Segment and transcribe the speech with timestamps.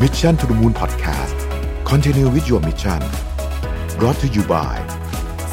[0.00, 1.36] Mission to the Moon Podcast
[1.84, 3.00] Continue with your mission
[3.98, 4.76] brought to you by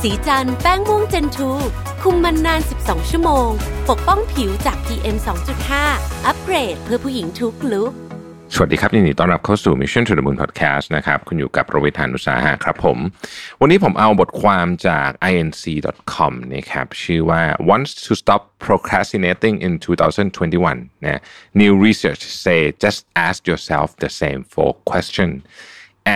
[0.02, 1.52] สีจันแป้งม่วงเจนทู
[2.02, 3.50] คุมมันนาน 12 ชั่วโมง
[3.90, 5.18] ปกป้องผิวจาก PM
[5.72, 7.94] 2.5 อัปเกรดเพื่อผู้หญิงทุกลุก
[8.56, 12.98] สวัสดีครับยินดีต้อนรับเข้าสู่ Mission to the Moon Podcast นะครับคุณอยู่กับประวิธานุสาหะครับผม
[13.62, 21.22] วันนี้ผมเอาบทความจาก inc.com นะครับชื่อว่า wants to stop procrastinating in 2021นะ
[21.62, 25.30] new research say just ask yourself the same four question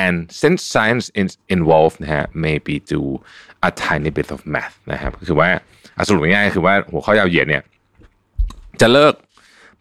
[0.03, 3.01] and since science is involved นะฮะ maybe do
[3.67, 5.49] a tiny bit of math นะครับคือว่า
[6.07, 7.63] สรุปง่ายๆคือว่าหัวข้อยาวเหยียดเนี่ย
[8.81, 9.13] จะเลิก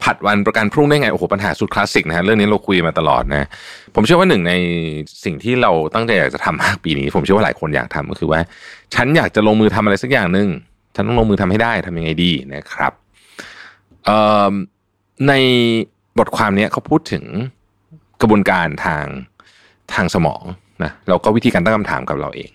[0.02, 3.46] ผัดวันประกันพรุ่งได้ไงโอ้โหปัญหาสุดคลาสสิกนะฮะเรื่องนี้เราคุยมาตลอดนะ
[3.94, 4.52] ผมเชื่อว่าหนึ่งใน
[5.24, 8.40] สิ่งที่เราตั้งใจอยากจะทำมากปีนี้ ผมเชื่อว่าหลายคนอยากทำก็คือว่า
[8.94, 10.48] ฉันอยากจะลงมือทำอะไรสักอย่างหนึ่ง
[10.94, 12.92] ฉันต้องลงมือทำให้ได้ทำยังไงดีนะครับ
[15.28, 15.32] ใน
[16.18, 17.24] บทความนี้เขาพูดถึง
[18.20, 19.04] กระบวนการทาง
[19.94, 20.42] ทางสมอง
[20.82, 22.50] นะแล้วก็วิธีการตั้งคำถามกับเราเอง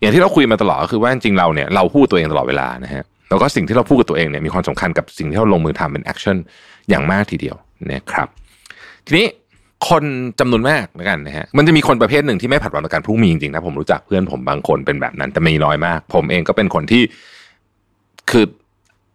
[0.00, 6.36] อย่างที่เราคุยมาตลอดก็คือว่าจริงเราเนี่ยเราพูดตัวเองตลอดเวลานะฮะ แล้วก็สิ่งที่เราพูดกับตัวเองเนี่ยมีความสำคัญกับสิ่งที่เราลงมือทำเป็น action
[6.90, 7.56] อย่างมากทีเดียว
[7.90, 8.28] นะครับ
[9.06, 9.26] ทีนี้
[9.88, 10.04] คน
[10.40, 17.02] จำนวนมากแล้วกันนะฮะมันจะมีคนประเภทหนึ่งที่ไม่ผัดวันประกันพรุ่งมีจริงๆนะผมรู้จักเพื่อนผมบางคนเป็นแบบนั้นแต่มีน้อยมาก ผมเองก็เป็นคนที่
[18.30, 18.44] คือ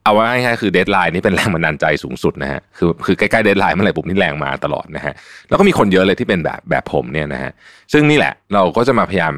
[0.04, 5.14] เอาไว่าง่ายๆคือ deadline นี่เป็นแรงบันดาลใจสูงสุดนะฮะคือคือใกล้ๆ deadline เมื่อไหร่ปุ๊บนี่แรงมาตลอดนะฮะ
[5.50, 7.52] แล้วก็มีคนเยอะเลยที่เป็นแบบแบบผมเนี่ยนะฮะ
[7.94, 9.34] ซึ่งนี่แหละเราก็จะมาพยายาม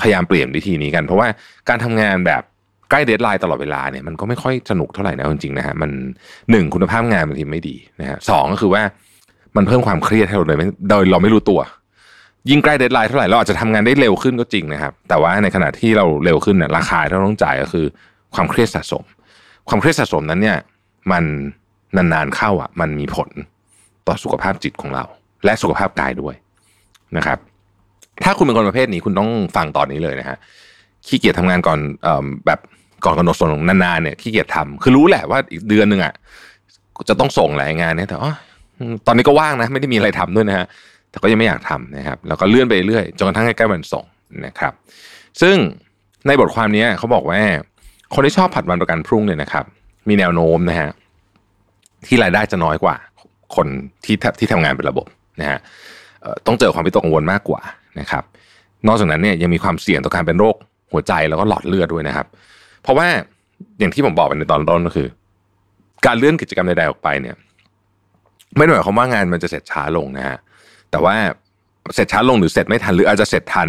[0.00, 1.28] พยายามเปลี่ยนวิธีนี้กัน เพราะว่า
[1.68, 2.42] การทำงานแบบ
[2.92, 5.90] ใกล้ deadline ตลอดเวลาเนี่ยมันก็ไม่ค่อยสนุกเท่าไหร่นะจริงๆนะฮะมัน
[6.50, 8.82] หนึ่งคุณภาพงานบางทีไม่ดีนะฮะสองก็คือว่า
[9.56, 11.60] มันเพิ่มความเครียดให้เราเลยโดยเราไม่รู้ตัว
[12.50, 17.86] ยิ่งใกล้ deadline เท่าไหร่เราอาจจะทำงานได้เร็วขึ้นก็จริงนะครับ แต่ว่าในขณะที่เราเร็วขึ้นเนี่ยราคาที่เราต้องจ่ายก็คือ
[18.34, 19.04] ความเครียดสะสม
[19.68, 20.58] ความเครียดสะสมนั้นเนี่ย
[21.12, 21.24] มัน
[21.96, 23.28] นานๆเข้าอะ มันมีผล
[24.06, 25.04] ต่อสุขภาพจิตของเรา
[25.44, 26.34] และสุขภาพกายด้วย
[27.16, 27.38] นะครับ
[28.24, 30.36] ถ้าคุณเป็นคนประเภทนี้คุณต้องฟังตอนนี้เลยนะฮะ
[31.06, 32.60] ขี้เกียจทำงานก่อนออแบบ
[33.04, 36.14] ก่อนกำหนดส่งนานๆเนี่ยขี้เกียจทำคือรู้แหละว่าอีกเดือนหนึ่งอะ
[37.08, 38.32] จะต้องส่งหลายงานเนี่ยแต่อ๋อ
[39.06, 40.66] ตอนนี้ก็ว่างนะ ไม่ได้มีอะไรทำด้วยนะฮะ
[41.10, 44.04] แต่ก็ยังไม่อยากทำนะครับ แล้วก็เลื่อนไปเรื่อยจนกระทั่งใกล้วันส่ง
[44.46, 44.72] นะครับ
[45.40, 45.56] ซึ่ง
[46.26, 47.40] ในบทความนี้เขาบอกว่า
[48.14, 49.64] คนที่ชอบผัดวันประกันพรุ่งเนี่ยนะครับ
[50.08, 50.90] มีแนวโน้มนะฮะ
[52.06, 52.96] ที่รายได้จะน้อยกว่า
[53.56, 53.66] คน
[54.04, 55.06] ที่ที่ทำงานเป็นระบบ
[55.40, 55.58] นะฮะ
[56.46, 57.60] ต้องเจอความวิตกกังวลมากกว่า
[58.00, 58.24] นะครับ
[58.86, 60.56] นอกจากนั้นเนี่ยยังมีความเสี่ยงต่อการเป็นโรค
[60.92, 62.26] หัวใจแล้วก็หลอดเลือดด้วยนะครับ
[62.82, 63.08] เพราะว่า
[63.78, 65.08] อย่างที่ผมบอกไปในตอนต้นก็คือ
[66.06, 67.36] การเลื่อนกิจกรรมใดๆออกไปเนี่ย
[68.56, 70.38] ไม่ได้หมายความว่างานมันจะเสร็จช้าลงนะฮะ
[70.90, 71.16] แต่ว่า
[71.94, 73.68] เสร็จช้าลงหรือเสร็จไม่ทันหรืออาจจะเสร็จทัน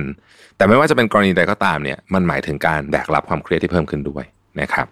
[0.57, 4.23] แต่ไม่ว่าจะเป็นกรณีใดก็ตามเนี่ย มันหมายถึงการแบกรับความเครียดที่เพิ่มขึ้นด้วย
[4.61, 4.87] นะครับ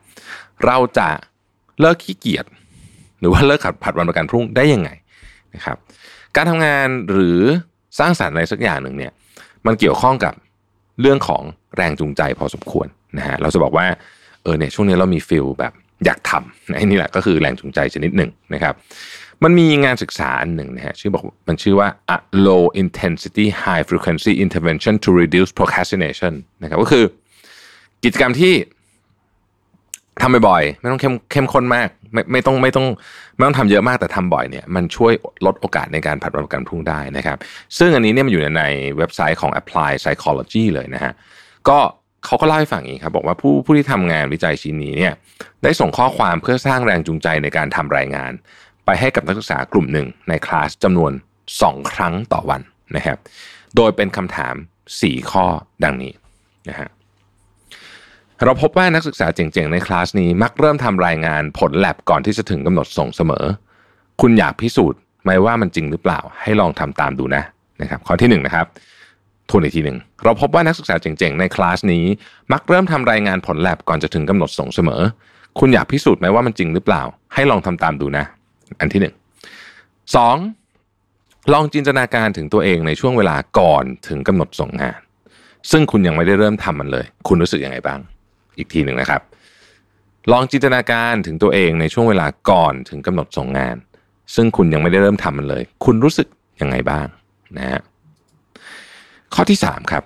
[0.65, 1.09] เราจะ
[1.79, 2.45] เลิกขี้เกียจ
[3.19, 4.89] หรือว่าเลิกขัดผัดวันประกันพรุ่งได้ยังไง
[5.55, 5.77] นะครับ
[6.35, 7.39] การทำงานหรือ
[7.99, 9.11] สร้างสารรค์อะไรสักอย่างหนึ่งเนี่ย
[9.65, 10.33] มันเกี่ยวข้องกับ
[11.01, 11.43] เรื่องของ
[11.75, 12.87] แรงจูงใจพอสมควร
[13.17, 13.85] นะฮะเราจะบอกว่า
[14.43, 15.73] เออเนี่ยช่วงนี้เรามีฟิลแบบ
[16.05, 18.73] อยากทำนี่แหละก็คือแรงจูงใจชนิดหนึ่งนะครับ
[19.43, 27.05] มันมีงานศึกษาอันหนึ่งนะฮะชื่อบอกมันชื่อว่า a low intensity high frequency intervention to reduce procrastination นะครับก็คือ
[28.03, 28.53] กิจกรรมที่
[30.21, 32.87] ทำบ่อยๆไม่ต้องเข้มเข้มข้นมาก ไม่ไม่ต้องไม่ต้อง
[33.35, 35.13] ไม่ต้องทำเยอะมากแต่ทำบ่อยเนี่ยมันช่วย
[35.45, 37.37] ลดโอกาสในการผัดวันประกันพรุ่งได้นะครับ
[37.77, 38.63] ซึ่งอันนี้เนี่ยมันอยู่ใน
[38.97, 41.13] เว็บไซต์ของ Apply Psychology เลยนะฮะ
[41.69, 41.79] ก็
[42.25, 45.13] เขาก็เล่าให้ฟังอย่างนี้ครับ บอกว่าผู้ผู้ที่ทำงานวิจัยชิ้นนี้เนี่ย
[45.63, 48.31] ได้ส่งข้อความเพื่อสร้างแรงจูงใจในการทำรายงาน
[48.85, 51.11] ไปให้กับนักศึกษากลุ่มหนึ่งในคลาสจำนวน
[51.51, 52.61] 2 ครั้งต่อวัน
[52.95, 53.17] นะครับ
[53.75, 54.55] โดยเป็นคำถาม
[54.93, 55.45] 4 ข้อ
[55.83, 56.13] ดังนี้
[56.69, 56.89] นะฮะ
[58.45, 63.45] เราพบว่านักศึกษาเจ๋งๆในคลาสนี้มักเริ่มทำรายงานผลแลบก่อนที่จะถึงกำหนดส่งเสมอ
[64.21, 67.43] คุณอยากพิสูจน์ไหมว่ามันจริงหรือเปล่า ให้ลองทำตามดูนะ
[67.81, 68.65] นะครับข้อที่1นนะครับ
[69.49, 72.03] ทวนอีกทีหนึ่งเราพบว่านักศึกษาเจ๋งๆในคลาสนี้
[72.51, 75.01] มักเริ่มทำรายงานผลแลบก่อนจะถึงกำหนดส่งเสมอ
[75.59, 77.01] คุณอยากพิสูจน์ไหมว่ามันจริงหรือเปล่า
[77.33, 78.25] ให้ลองทำตามดูนะ
[78.79, 79.15] อันที่หนึ่ง
[80.15, 80.35] สอง
[81.53, 84.99] ลองจินตนาการถึงตัวเองในช่วงเวลาก่อนถึงกำหนดส่งงาน
[85.71, 87.99] ซึ่งคุณยังไม่ได้เริ่มทำมันเลย คุณรู้สึกยังไงบ้าง
[88.57, 89.21] อีกทีหนึ่งนะครับ
[90.31, 93.77] ลองจินตนาการถึงตัวเองในช่วงเวลาก่อนถึงกำหนดส่งงาน
[94.35, 96.27] ซึ่งคุณยังไม่ได้เริ่มทำมันเลย คุณรู้สึก
[96.61, 97.07] ยังไงบ้าง
[97.57, 97.81] นะฮะ
[99.33, 100.03] ข้อที่สามครับ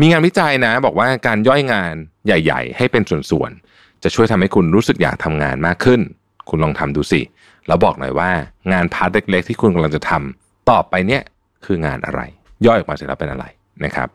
[0.00, 1.94] มีงานวิจัยนะ บอกว่าการย่อยงาน
[2.26, 6.00] ใหญ่ ๆ ให้เป็นส่วนๆจะช่วยทำให้คุณรู้สึกอยากทำงานมากขึ้น
[6.48, 7.20] คุณลองทำดูสิ
[7.66, 8.30] แล้วบอกหน่อยว่า
[8.72, 11.22] งานพาร์ทเล็ก ๆ ที่คุณกำลังจะทำต่อไปเนี่ย
[11.64, 12.20] คืองานอะไร
[12.66, 13.44] ย่อยออกมาเสร็จแล้วเป็นอะไร
[13.84, 14.08] นะครับ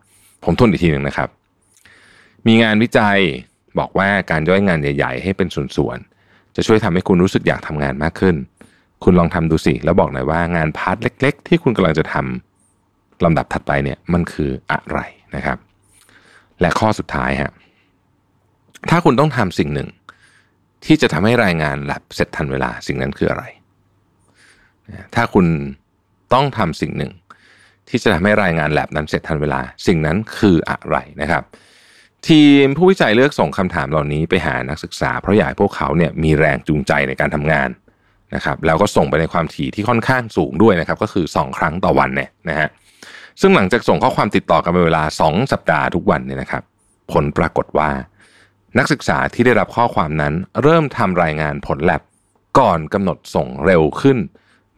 [0.44, 1.30] ผมทวนอีกทีหนึ่งนะครับ
[2.48, 3.18] มีงานวิจัย
[3.80, 8.36] บอกว่าการย่อยงานใหญ่ ๆ ให้เป็นส่วนๆจะช่วยทำให้คุณรู้สึกอยากทำงานมากขึ้น
[9.04, 15.00] คุณลองทำดูสิ แล้วบอกหน่อยว่างาน part เล็ก ๆ ที่คุณกำลังจะทำลำดับถัดไปเนี่ยมันคืออะไร
[15.36, 15.57] นะครับ
[16.62, 17.51] และข้อสุดท้ายฮะ
[18.90, 19.90] ถ้าคุณต้องทำสิ่งหนึ่ง
[20.86, 23.44] ที่จะทำให้รายงานแลบเสร็จทันเวลาสิ่งนั้นคืออะไร
[25.16, 25.45] ถ้าคุณ
[26.34, 27.12] ต้องทำสิ่งหนึ่ง
[27.90, 31.44] ที่จะทำให้รายงานแลบนั้นเสร็จทันเวลา สิ่งนั้นคืออะไรนะครับ
[32.30, 37.70] ทีมผู้วิจัยเลือกส่งคำถามเหล่านี้ไปหานักศึกษา เพราะอยากให้พวกเขาเนี่ยมีแรงจูงใจในการทำงาน
[38.36, 42.70] นะครับแล้วก็ส่งไปในความถี่ที่ค่อนข้างสูงด้วยนะครับก็คือ 2 ครั้งต่อวันเนี่ยนะฮะ
[43.42, 46.64] ซึ่งหลังจากส่งข้อความติดต่อกันเป็นเวลา 2 สัปดาห์ทุกวันเนี่ยนะครับ
[47.12, 47.92] ผลปรากฏว่า
[48.78, 52.02] นักศึกษาที่ได้รับข้อความนั้นเริ่มทำรายงานผลแลบ
[52.60, 54.18] ก่อนกำหนดส่งเร็วขึ้น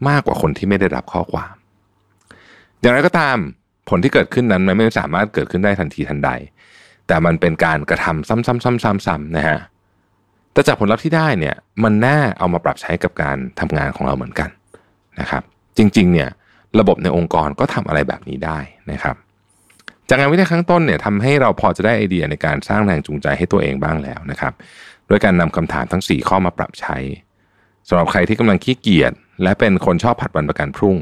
[0.08, 1.54] มากกว่าคนที่ไม่ได้รับข้อความ
[2.82, 3.38] อย่างไรก็ตาม
[3.90, 6.32] ผลที่เกิดขึ้นนั้นมันไม่สามารถเกิดขึ้นได้ทันทีทันใด
[7.08, 9.60] แต่มันเป็นการกระทำซ้ำๆๆๆนะฮะ
[10.54, 14.50] แต่จากผลลัพธ์ที่ได้เนี่ยมันน่าเอามาปรับใช้กับการทำงานของเราเหมือนกัน
[15.20, 15.44] นะครับ
[15.78, 16.30] จริงๆเนี่ย
[16.80, 18.60] ระบบในองค์กรก็ทำอะไรแบบนี้ได้
[18.92, 19.16] นะครับ
[20.10, 24.54] จากงานวิจัยครั้งต้นเนี่ยทำให้เราพอจะได้ไอเดียในการสร้างแรงจูงใจให้ตัวเองบ้างแล้วนะครับ
[25.10, 26.98] ด้วยการนำคำถามทั้ง 4 ข้อมาปรับใช้
[27.88, 29.14] สำหรับใครที่กำลังขี้เกียจ
[29.44, 30.98] และเป็นคนชอบผัดวันประกันพรุ่ง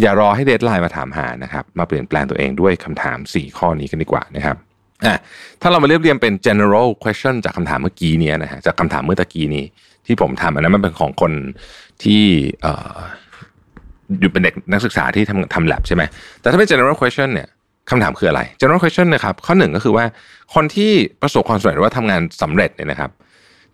[0.00, 4.56] อย่ารอให้เดทไลน์มาถามหานะครับ มาเปลี่ยนแปลงตัวเองด้วยคำถาม 4 ข้อนี้กันดีกว่านะครับ
[5.04, 5.16] อะ
[5.62, 9.64] ถ้าเรามาเรียบเรียงเป็น general question จากคำถามเมื่อกี้นี้นะฮะจากคำถามเมื่อตะกี้นี้
[10.06, 11.32] ที่ผมทำอันนั้นมันเป็นของคน
[12.02, 12.22] ที่
[14.20, 16.02] อยู่เป็นเด็กนักศึกษาที่ทำทำ lab ใช่ไหม
[16.40, 17.48] แต่ถ้าเป็น general question เนี่ย
[17.90, 20.04] คำถามคืออะไร general question นะครับ ข้อหนึ่งก็คือว่า
[20.54, 20.90] คนที่
[21.22, 23.10] ประสบความสำเร็จหรือว่าทำงานสำเร็จเนี่ยนะครับ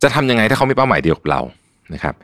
[0.02, 1.40] จะทำยังไงถ้าเขามีเป้าหมายเดียวกับเรา
[1.94, 2.14] นะครับ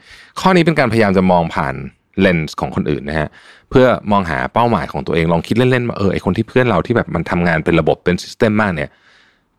[0.40, 1.74] ข้อนี้เป็นการพยายามจะมองผ่าน
[2.20, 3.28] เลนส์ของคนอื่นนะฮะ
[3.70, 8.90] เพื่อมองหาเป้าหมายของตัวเองลองคิดเล่นๆว่าเออไอคนที่เพื่อนเราที่แบบมันทำงานเป็นระบบเป็น system มากเนี่ย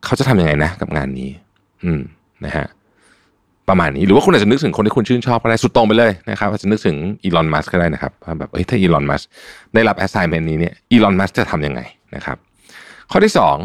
[0.04, 1.30] เขาจะทำยังไงนะกับงานนี้
[1.84, 2.00] อืม
[2.44, 2.66] นะฮะ
[3.68, 9.22] ประมาณนี้หรือว่าคุณอาจจะนึกถึงคนที่คุณชื่นชอบก็ได้สุดตรงไปเลยนะครับอาจจะนึกถึงอีลอนมัสก์ก็ได้นะครับแบบเอ้ยถ้าอีลอนมัสก์
[9.74, 11.80] ได้รับ assignment นี้เนี่ยอีลอนมัสก์จะทำยังไง
[12.14, 12.36] นะครับ
[13.10, 13.56] ข้อที่สอง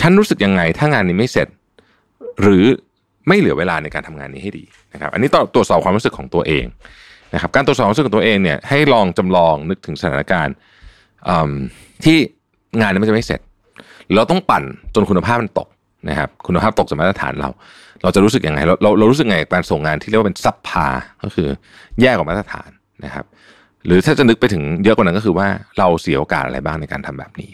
[0.00, 1.48] ฉันรู้สึกยังไงถ้างานนี้ไม่เสร็จ
[2.42, 2.64] หรือ
[3.28, 6.64] ไม่เหลือเวลาในการทำงานนี้ให้ดีนะครับ อันนี้ต้องตรวจสอบความรู้สึกของตัวเอง
[7.34, 10.54] นะครับการตรวจสอบความรู้สึกของตัวเองเนี่ยให้ลองจำลองนึกถึงสถานการณ์
[12.04, 12.16] ที่
[12.80, 13.40] งานนี้มันจะไม่เสร็จ
[14.14, 14.64] เราต้องปั่น
[14.94, 15.68] จนคุณภาพมันตก
[16.08, 17.50] นะครับคุณภาพตกจากมาตรฐานเรา
[18.02, 20.86] เราจะรู้สึกยังไงเราเราเรารู้สึกไงการส่งงานที่เรียกว่าเป็นซับพา
[21.22, 21.48] ก็คือ
[22.00, 22.68] แย่กว่ามาตรฐาน
[23.04, 23.24] นะครับ
[23.86, 25.48] หรือถ้าจะนึกไปถึงเยอะกว่านั้นก็คือว่า
[25.78, 27.50] เราเสียโอกาสอะไรบ้างในการทำแบบนี้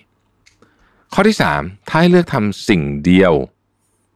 [1.14, 3.34] ข้อที่สามถ้าให้เลือกทำสิ่งเดียว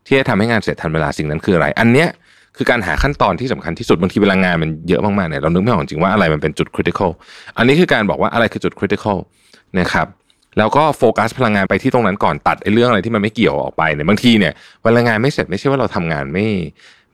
[0.07, 2.09] ที่จะทำให้งานเสร็จทันเวลาสิ่งนั้นคืออะไร อันเนี้ย
[2.57, 7.11] คือการหาขั้นตอนที่สำคัญที่สุดบางทีเวลางานมันเยอะมากๆเนี่ยเรานึกไม่ออกจริงว่าอะไรมันเป็นจุดคริติคอล
[7.59, 9.19] อันนี้คือการบอกว่าอะไรคือจุดคริติคอล
[9.79, 10.07] นะครับ
[10.59, 14.53] แล้วก็โฟกัสพลังงานไปที่ตรงนั้นก่อนตัดไอ้เรื่องอะไรที่มันไม่เกี่ยวออกไปเนี่ยบางทีเนี่ย
[14.83, 16.47] เวลางานไม่เสร็จไม่ใช่ว่าเราทำงานไม่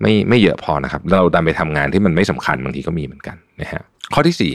[0.01, 3.83] ไม่ไม่เยอะพอนะครับ เราดันไปทำงานที่มันไม่สำคัญบางทีก็มีเหมือนกันนะฮะ
[4.15, 4.53] ข้อที่สี่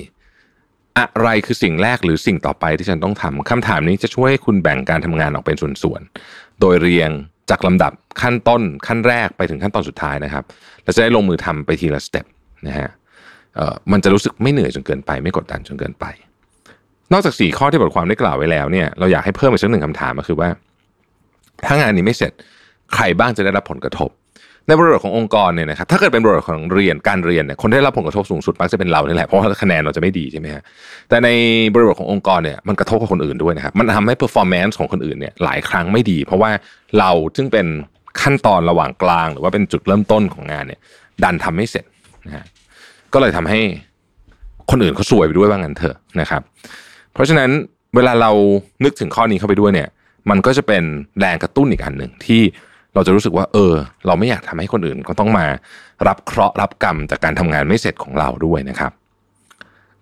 [0.99, 7.09] อะไรคือสิ่งแรกหรือสิ่งต่อไปที่ฉันต้องทำคำถามนี้จะช่วยให้คุณแบ่งการทำงานออกเป็นส่วนๆ โดยเรียง
[7.49, 10.43] จากลำดับขั้นต้นขั้นแรกไปถึงขั้นตอนสุดท้ายนะครับ
[10.83, 12.25] เราจะได้ลงมือทำไปทีละสเต็ป
[12.67, 12.89] นะฮะ
[13.91, 16.05] มันจะรู้สึกไม่เหนื่อยจนเกินไป ไม่กดดันจนเกินไป
[17.11, 20.49] นอกจากสี่ข้อที่บทความได้กล่าวไว้แล้วเนี่ยเราอยากให้เพิ่มอีกสักหนึ่งคำถามก็คือว่า
[21.67, 22.31] ถ้างานนี้ไม่เสร็จ
[22.95, 24.09] ใครบ้างจะได้รับผลกระทบ
[24.67, 30.63] ในบริบทขององค์กรเนี่ยนะครับถ้าเกิดเป็นบริบทของเรียนการเรียนเนี่ยคนได้รับผลกระทบสูงสุดมักจะเป็นเรานี่แหละเพราะว่าคะแนนเราจะไม่ดีใช่ไหมฮะ
[31.09, 31.29] แต่ใน
[31.73, 36.51] บริบทขององค์กรเนี่ยมันกระทบกับคนอื่นด้วยนะครับมันทำให้ performance ของคนอื่นเนี่ยหลายครั้งไม่ดี เพราะว่า
[36.99, 37.67] เราซึ่งเป็น
[38.21, 40.79] ขั้นตอนระหว่างกลาง หรือว่าเป็นจุดเริ่มต้นของงานเนี่ย
[41.23, 41.85] ดันทำไม่เสร็จ
[42.25, 42.45] นะฮะ
[43.13, 43.59] ก็เลยทำให้
[44.71, 46.41] คนอื่นเขาซวยไปด้วยว่างั้นเถอะนะครับ
[47.13, 47.49] เพราะฉะนั้น
[47.95, 48.31] เวลาเรา
[48.83, 49.89] นึกถึงข้อนี้เข้าไปด้วยเนี่ย
[50.29, 50.83] มันก็จะเป็น
[51.19, 52.41] แรงกระตุ้นอีกอันหนึ่งที่
[52.95, 53.73] เราจะรู้สึกว่า เออ
[54.05, 55.45] เราไม่อยากทำให้คนอื่นก็ต้องมา
[56.07, 58.91] รับเคราะห์รับกรรมจากการทำงานไม่เสร็จของเราด้วยนะครับ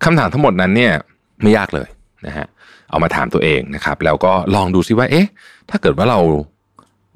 [0.03, 0.93] คำถามทั้งหมดนั้นเนี่ย
[1.41, 1.89] ไม่ยากเลย
[2.27, 2.47] นะฮะ
[2.89, 5.27] เอามาถามตัวเองนะครับ แล้วก็ลองดูซิว่า เอ๊ะ
[5.69, 6.19] ถ้าเกิดว่าเรา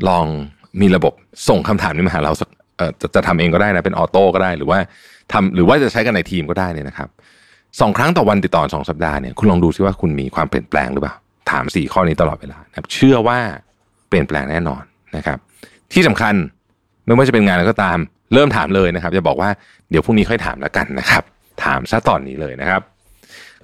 [0.10, 0.26] ลอง
[0.82, 1.14] มีระบบ
[1.50, 4.80] ส่งคำถามนี้มาหาเราสักเออจะจะทำเองก็ได้นะเป็นออโต้ก็ได้หรือว่า
[5.32, 7.10] ทำหรือว่าจะใช้กันในทีมก็ได้เนี่ยนะครับ
[7.80, 11.16] สองครั้งต่อวันติดต่อสองสัปดาห์เนี่ยคุณลองดูซิว่าคุณมีความเปลี่ยนแปลงหรือเปล่า
[11.52, 13.40] ถามสี่ข้อนี้ตลอดเวลานะเชื่อว่า
[14.08, 14.84] เปลี่ยนแปลงแน่นอน
[15.16, 15.38] นะครับ
[15.94, 16.34] ที่สำคัญ
[17.06, 17.98] ไม่ว่าจะเป็นงานอะไรก็ตาม
[18.34, 19.50] เริ่มถามเลยนะครับจะบอกว่า
[19.90, 21.24] เดี๋ยวพรุ่งนี้ค่อยถามแล้วกันนะครับ
[21.64, 22.82] ถามซะตอนนี้เลยนะครับ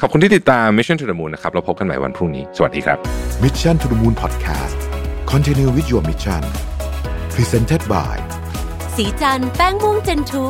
[0.02, 2.98] ขอบคุณที่ติดตาม Mission to the Moon นะครับเราพบกันใหม่วันพรุ่งนี้ สวัสดีครับ
[3.44, 4.76] Mission to the Moon Podcast
[5.32, 6.44] Continue with your mission
[7.34, 8.16] Presented by
[8.96, 10.46] สีจันแป้งม่วงเจนทู